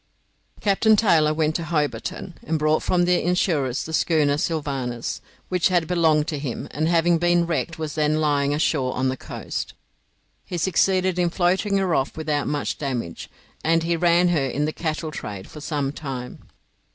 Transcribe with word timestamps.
Captain 0.61 0.95
Taylor 0.95 1.31
went 1.31 1.53
to 1.53 1.61
Hobarton, 1.63 2.33
and 2.41 2.57
bought 2.57 2.81
from 2.81 3.05
the 3.05 3.21
insurers 3.21 3.83
the 3.83 3.93
schooner 3.93 4.35
'Sylvanus' 4.35 5.21
which 5.47 5.67
had 5.67 5.85
belonged 5.85 6.25
to 6.27 6.39
him, 6.39 6.67
and 6.71 6.87
having 6.87 7.19
been 7.19 7.45
wrecked 7.45 7.77
was 7.77 7.93
then 7.93 8.19
lying 8.19 8.51
ashore 8.51 8.95
on 8.95 9.09
the 9.09 9.15
coast. 9.15 9.75
He 10.43 10.57
succeeded 10.57 11.19
in 11.19 11.29
floating 11.29 11.77
her 11.77 11.93
off 11.93 12.17
without 12.17 12.47
much 12.47 12.79
damage, 12.79 13.29
and 13.63 13.83
he 13.83 13.95
ran 13.95 14.29
her 14.29 14.47
in 14.47 14.65
the 14.65 14.73
cattle 14.73 15.11
trade 15.11 15.47
for 15.47 15.61
some 15.61 15.91
time. 15.91 16.45